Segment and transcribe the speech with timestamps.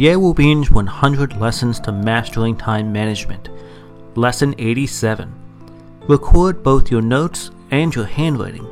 [0.00, 3.50] Ye Wubin's 100 Lessons to Mastering Time Management.
[4.16, 5.30] Lesson 87.
[6.08, 8.66] Record both your notes and your handwriting.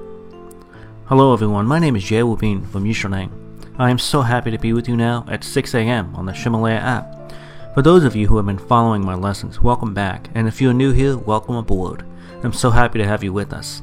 [1.04, 3.30] Hello everyone, my name is Ye Wu Bin from Yishaneng.
[3.78, 6.14] I am so happy to be with you now at 6 a.m.
[6.14, 7.30] on the Ximalaya app.
[7.74, 10.72] For those of you who have been following my lessons, welcome back, and if you're
[10.72, 12.06] new here, welcome aboard.
[12.42, 13.82] I'm so happy to have you with us.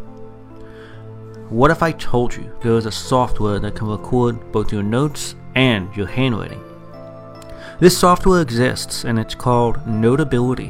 [1.51, 5.35] What if I told you there is a software that can record both your notes
[5.53, 6.63] and your handwriting?
[7.77, 10.69] This software exists and it's called Notability.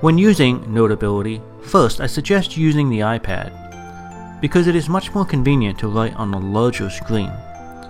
[0.00, 5.80] When using Notability, first I suggest using the iPad because it is much more convenient
[5.80, 7.32] to write on a larger screen.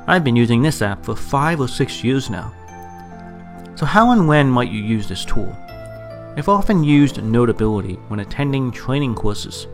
[0.06, 2.50] I've been using this app for 5 or 6 years now.
[3.74, 5.54] So how and when might you use this tool?
[6.34, 9.66] I've often used Notability when attending training courses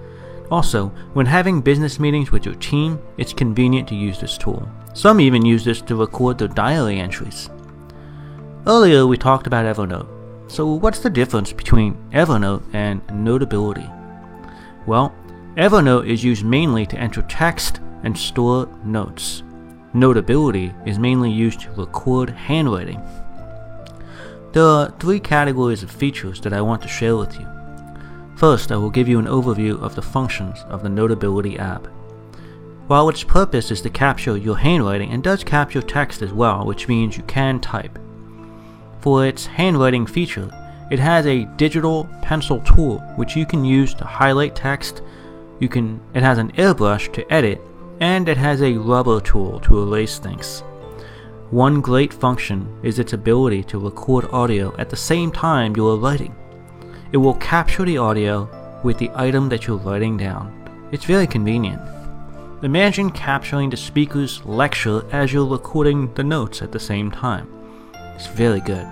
[0.51, 4.69] also, when having business meetings with your team, it's convenient to use this tool.
[4.95, 7.48] Some even use this to record their diary entries.
[8.67, 10.09] Earlier, we talked about Evernote.
[10.51, 13.89] So, what's the difference between Evernote and Notability?
[14.87, 15.15] Well,
[15.57, 19.43] Evernote is used mainly to enter text and store notes.
[19.95, 23.01] Notability is mainly used to record handwriting.
[24.53, 27.47] There are three categories of features that I want to share with you.
[28.43, 31.87] First, I will give you an overview of the functions of the Notability app.
[32.89, 36.89] While its purpose is to capture your handwriting and does capture text as well, which
[36.89, 38.01] means you can type.
[38.98, 40.51] For its handwriting feature,
[40.91, 45.03] it has a digital pencil tool which you can use to highlight text.
[45.61, 47.61] You can it has an airbrush to edit
[48.01, 50.64] and it has a rubber tool to erase things.
[51.51, 55.97] One great function is its ability to record audio at the same time you are
[55.97, 56.35] writing.
[57.12, 58.48] It will capture the audio
[58.83, 60.89] with the item that you're writing down.
[60.92, 61.83] It's very convenient.
[62.62, 67.52] Imagine capturing the speaker's lecture as you're recording the notes at the same time.
[68.14, 68.86] It's very good.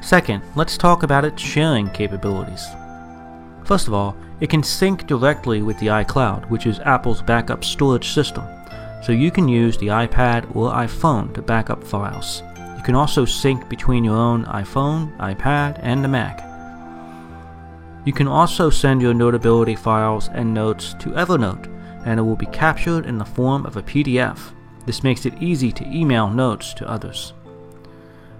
[0.00, 2.66] Second, let's talk about its sharing capabilities.
[3.64, 8.14] First of all, it can sync directly with the iCloud, which is Apple's backup storage
[8.14, 8.44] system,
[9.02, 12.42] so you can use the iPad or iPhone to back up files.
[12.78, 16.49] You can also sync between your own iPhone, iPad, and the Mac.
[18.10, 21.66] You can also send your Notability files and notes to Evernote,
[22.04, 24.52] and it will be captured in the form of a PDF.
[24.84, 27.34] This makes it easy to email notes to others.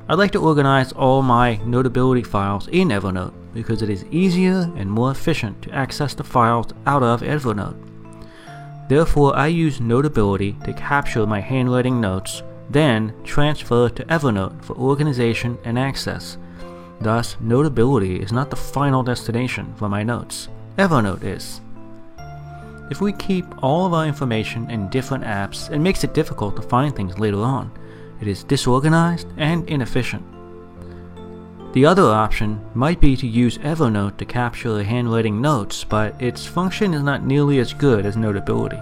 [0.08, 4.90] I'd like to organize all my Notability files in Evernote because it is easier and
[4.90, 7.78] more efficient to access the files out of Evernote.
[8.88, 15.58] Therefore, I use Notability to capture my handwriting notes, then transfer to Evernote for organization
[15.62, 16.38] and access.
[17.00, 20.48] Thus, Notability is not the final destination for my notes.
[20.76, 21.60] Evernote is.
[22.90, 26.62] If we keep all of our information in different apps, it makes it difficult to
[26.62, 27.70] find things later on.
[28.20, 30.24] It is disorganized and inefficient.
[31.72, 36.44] The other option might be to use Evernote to capture the handwriting notes, but its
[36.44, 38.80] function is not nearly as good as Notability.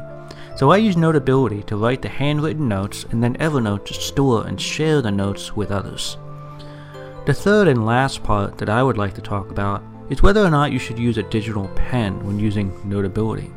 [0.57, 4.61] So I use Notability to write the handwritten notes and then Evernote to store and
[4.61, 6.17] share the notes with others.
[7.29, 10.49] The third and last part that I would like to talk about is whether or
[10.49, 13.53] not you should use a digital pen when using Notability.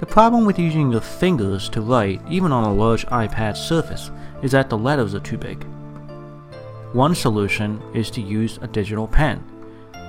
[0.00, 4.10] The problem with using your fingers to write, even on a large iPad surface,
[4.42, 5.62] is that the letters are too big.
[6.94, 9.44] One solution is to use a digital pen.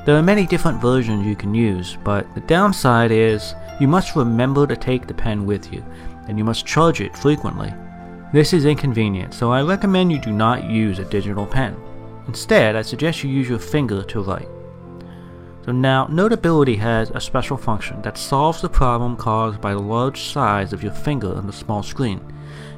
[0.06, 4.66] There are many different versions you can use, but the downside is you must remember
[4.68, 5.84] to take the pen with you,
[6.30, 7.74] and you must charge it frequently.
[8.32, 11.76] This is inconvenient, so I recommend you do not use a digital pen.
[12.28, 14.48] Instead, I suggest you use your finger to write.
[15.66, 20.22] So now, Notability has a special function that solves the problem caused by the large
[20.22, 22.22] size of your finger on the small screen.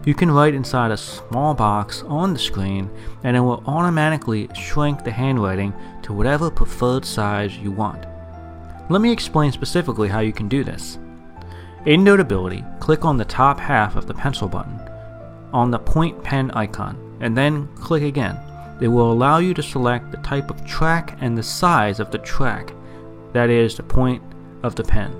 [0.05, 2.91] You can write inside a small box on the screen
[3.23, 8.05] and it will automatically shrink the handwriting to whatever preferred size you want.
[8.87, 10.99] Let me explain specifically how you can do this.
[11.87, 14.79] In Notability, click on the top half of the pencil button
[15.51, 18.37] on the point pen icon and then click again.
[18.81, 22.17] It will allow you to select the type of track and the size of the
[22.17, 22.73] track,
[23.33, 24.21] that is, the point
[24.63, 25.13] of the pen.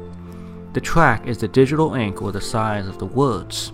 [0.74, 3.72] The track is the digital ink or the size of the words.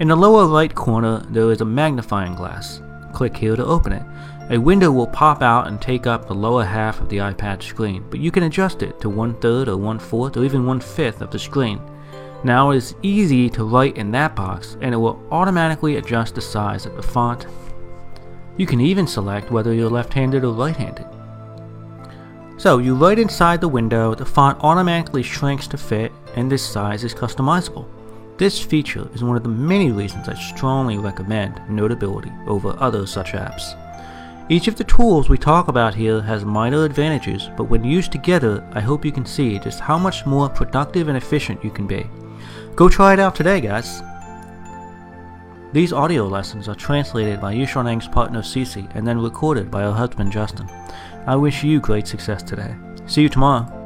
[0.00, 2.82] In the lower right corner, there is a magnifying glass.
[3.14, 4.02] click here to open it.
[4.50, 8.04] A window will pop out and take up the lower half of the iPad screen,
[8.10, 11.20] but you can adjust it to one third or one fourth or even one fifth
[11.20, 11.80] of the screen.
[12.44, 16.40] Now it is easy to write in that box and it will automatically adjust the
[16.40, 17.46] size of the font.
[18.58, 21.06] You can even select whether you're left-handed or right-handed.
[22.58, 27.04] So you write inside the window, the font automatically shrinks to fit and this size
[27.04, 27.86] is customizable.
[28.36, 33.32] This feature is one of the many reasons I strongly recommend Notability over other such
[33.32, 33.76] apps.
[34.50, 38.68] Each of the tools we talk about here has minor advantages, but when used together,
[38.72, 42.10] I hope you can see just how much more productive and efficient you can be.
[42.74, 44.02] Go try it out today, guys!
[45.70, 50.32] These audio lessons are translated by Yushanang's partner Cece and then recorded by her husband
[50.32, 50.66] Justin.
[51.26, 52.74] I wish you great success today.
[53.06, 53.77] See you tomorrow.